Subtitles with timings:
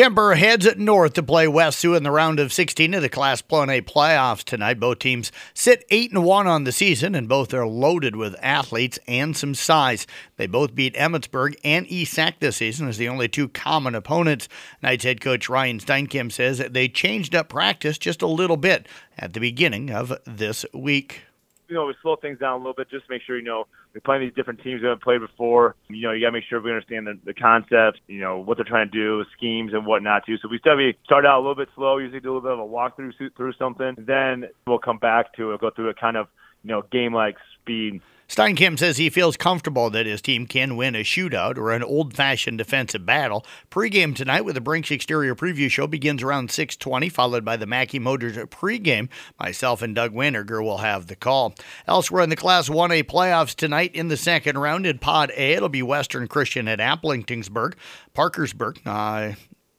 [0.00, 3.10] Kuemper heads it north to play West Sioux in the round of 16 of the
[3.10, 3.44] Class A
[3.82, 4.80] playoffs tonight.
[4.80, 8.98] Both teams sit 8 and 1 on the season, and both are loaded with athletes
[9.06, 10.06] and some size.
[10.38, 14.48] They both beat Emmetsburg and East Sac this season as the only two common opponents.
[14.82, 18.88] Knights head coach Ryan Steinkamp says that they changed up practice just a little bit
[19.18, 21.24] at the beginning of this week
[21.70, 23.66] you know, we slow things down a little bit just to make sure, you know,
[23.94, 25.76] we're playing these different teams we haven't played before.
[25.88, 28.58] You know, you got to make sure we understand the, the concepts, you know, what
[28.58, 30.36] they're trying to do, schemes and whatnot too.
[30.42, 32.58] So we study, start out a little bit slow, usually do a little bit of
[32.58, 33.94] a walkthrough through something.
[33.98, 36.26] Then we'll come back to it, go through a kind of,
[36.64, 38.00] you know, game like speed
[38.30, 42.58] Steinkamp says he feels comfortable that his team can win a shootout or an old-fashioned
[42.58, 43.44] defensive battle.
[43.70, 47.98] Pre-game tonight with the Brinks Exterior Preview Show begins around 6:20, followed by the Mackey
[47.98, 49.08] Motors pre-game.
[49.40, 51.56] Myself and Doug Winterger will have the call.
[51.88, 55.68] Elsewhere in the Class 1A playoffs tonight in the second round in Pod A, it'll
[55.68, 57.74] be Western Christian at Appletonsburg,
[58.14, 58.80] Parkersburg.
[58.86, 59.32] Uh,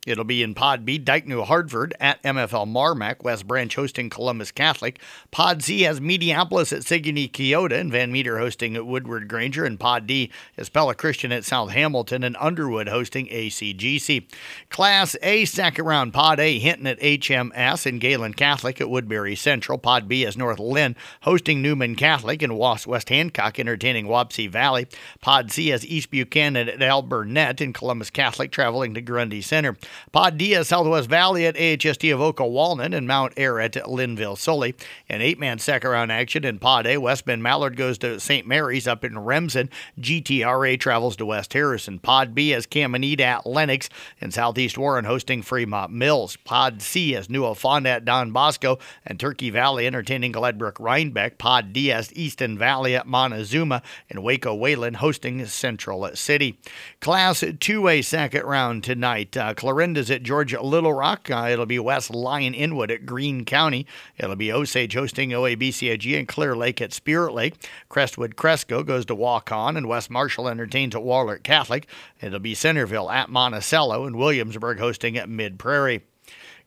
[0.07, 4.51] It'll be in Pod B, Dike New Hartford at MFL Marmac, West Branch hosting Columbus
[4.51, 4.99] Catholic.
[5.29, 9.63] Pod C has Mediapolis at Sigourney Keota and Van Meter hosting at Woodward Granger.
[9.63, 14.25] And Pod D is Pella Christian at South Hamilton and Underwood hosting ACGC.
[14.71, 19.77] Class A second round, Pod A Hinton at HMS and Gehlen Catholic at Woodbury Central.
[19.77, 24.87] Pod B is North Linn hosting Newman Catholic and Was West Hancock entertaining Wapsie Valley.
[25.21, 29.77] Pod C has East Buchanan at Alburnett and Columbus Catholic traveling to Grundy Center.
[30.11, 34.75] Pod D Southwest Valley at AHST Avoca Walnut and Mount Ayr at Lynnville Sully.
[35.09, 36.97] An eight man second round action in Pod A.
[36.97, 38.47] West Bend Mallard goes to St.
[38.47, 39.69] Mary's up in Remsen.
[39.99, 41.99] GTRA travels to West Harrison.
[41.99, 46.37] Pod B has Caminita at Lenox and Southeast Warren hosting Fremont Mills.
[46.37, 51.37] Pod C has New Fond at Don Bosco and Turkey Valley entertaining Gladbrook Reinbeck.
[51.37, 56.59] Pod D has Easton Valley at Montezuma and Waco Wayland hosting Central City.
[56.99, 59.35] Class 2A second round tonight.
[59.35, 61.31] Uh, Clarinda's at Georgia Little Rock.
[61.31, 63.87] Uh, it'll be West Lyon Inwood at Greene County.
[64.15, 67.67] It'll be Osage hosting OABCIG and Clear Lake at Spirit Lake.
[67.89, 71.87] Crestwood Cresco goes to Waukon and West Marshall entertains at Wahlert Catholic.
[72.21, 76.03] It'll be Centerville at Monticello and Williamsburg hosting at Mid Prairie.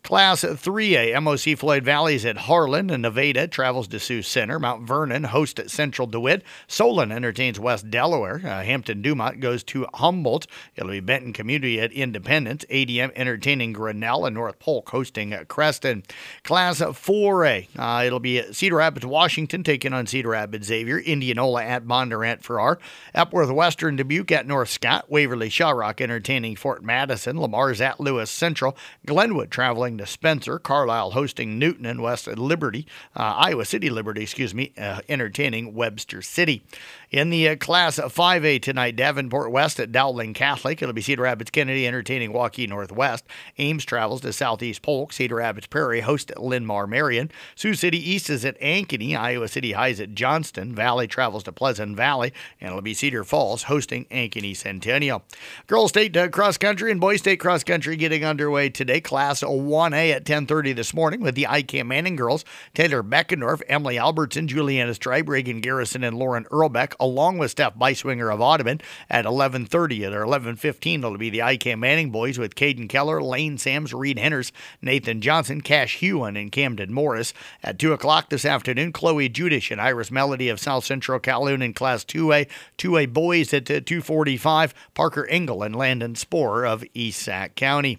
[0.05, 4.59] Class 3A, MOC Floyd Valley's at Harlan, and Nevada travels to Sioux Center.
[4.59, 6.43] Mount Vernon hosts at Central DeWitt.
[6.67, 8.43] Solon entertains West Delaware.
[8.45, 10.47] Uh, Hampton Dumont goes to Humboldt.
[10.77, 12.67] It'll be Benton Community at Independence.
[12.69, 16.03] ADM entertaining Grinnell, and North Polk hosting Creston.
[16.43, 20.99] Class 4A, uh, it'll be Cedar Rapids, Washington taking on Cedar Rapids Xavier.
[20.99, 22.79] Indianola at Bondurant Farrar.
[23.15, 25.11] Epworth Western Dubuque at North Scott.
[25.11, 27.41] Waverly Shell Rock entertaining Fort Madison.
[27.41, 28.77] Le Mars at Lewis Central.
[29.07, 34.55] Glenwood traveling to Spencer, Carlisle hosting Newton, and West Liberty, uh, Iowa City Liberty, excuse
[34.55, 36.63] me, uh, entertaining Webster City.
[37.11, 40.83] In the uh, Class 5A tonight, Davenport West at Dowling Catholic.
[40.83, 43.25] It'll be Cedar Rapids Kennedy entertaining Waukee Northwest.
[43.59, 45.13] Ames travels to Southeast Polk.
[45.13, 47.31] Cedar Rapids Prairie host at Linn-Mar Marion.
[47.55, 49.17] Sioux City East is at Ankeny.
[49.17, 50.75] Iowa City Highs at Johnston.
[50.75, 52.33] Valley travels to Pleasant Valley.
[52.61, 55.23] And it'll be Cedar Falls hosting Ankeny Centennial.
[55.69, 59.01] Girls State uh, Cross Country and Boys State Cross Country getting underway today.
[59.01, 59.43] Class
[59.85, 62.45] 1A at 10.30 this morning with the IKM Manning girls.
[62.73, 68.33] Taylor Beckendorf, Emily Albertson, Juliana Stribe, Reagan Garrison, and Lauren Earlbeck along with Steph Beiswinger
[68.33, 68.81] of Audubon
[69.11, 71.01] at 11:30 or 11:15.
[71.01, 75.61] It'll be the IKM Manning boys with Caden Keller, Lane Sams, Reed Henners, Nathan Johnson,
[75.61, 77.35] Cash Hewen, and Camden Morris.
[77.63, 81.75] At 2 o'clock this afternoon, Chloe Judish and Iris Melody of South Central Calhoun in
[81.75, 82.47] Class 2A.
[82.79, 87.99] 2A boys at 245, Parker Engel and Landon Sporer of East Sac County.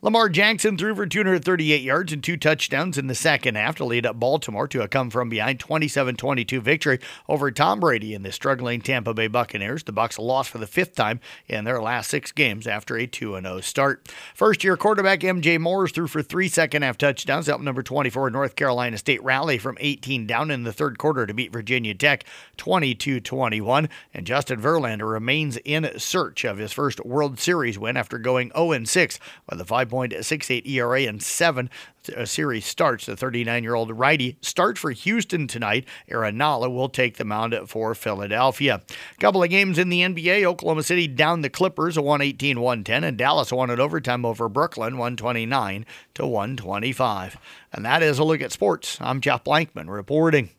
[0.00, 4.06] Lamar Jackson threw for 238 yards and two touchdowns in the second half to lead
[4.06, 8.80] up Baltimore to a come from behind 27-22 victory over Tom Brady and the struggling
[8.80, 9.82] Tampa Bay Buccaneers.
[9.82, 13.64] The Bucs lost for the fifth time in their last six games after a 2-0
[13.64, 14.08] start.
[14.36, 19.22] First-year quarterback MJ Morris threw for three second-half touchdowns, helped number 24 North Carolina State
[19.24, 22.22] rally from 18 down in the third quarter to beat Virginia Tech
[22.56, 23.88] 22-21.
[24.14, 29.18] And Justin Verlander remains in search of his first World Series win after going 0-6
[29.48, 31.70] with the 5 5.68 ERA and seven
[32.16, 33.06] uh, series starts.
[33.06, 35.86] The 39 year old righty starts for Houston tonight.
[36.08, 38.82] Aaron Nola will take the mound for Philadelphia.
[39.20, 40.44] Couple of games in the NBA.
[40.44, 45.86] Oklahoma City down the Clippers, 118 110, and Dallas won it overtime over Brooklyn, 129
[46.14, 47.36] to 125.
[47.72, 48.98] And that is a look at sports.
[49.00, 50.50] I'm Jeff Blankman reporting.